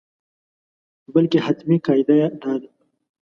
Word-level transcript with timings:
بلکې 1.13 1.37
حتمي 1.45 1.77
قاعده 1.85 2.15
یې 2.21 2.27
دا 2.41 2.53
ده. 2.61 2.67